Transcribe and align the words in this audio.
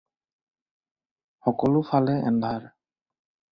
সকলো 1.45 1.81
ফালে 1.91 2.17
এন্ধাৰ 2.33 2.69